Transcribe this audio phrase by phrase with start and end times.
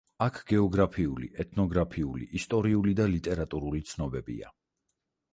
[0.25, 4.51] აქ გეოგრაფიული, ეთნოგრაფიული, ისტორიული და ლიტერატურული ცნობებია.